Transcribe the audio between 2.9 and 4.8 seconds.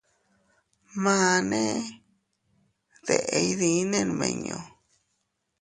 ¿deʼe iydinne nmiñu?.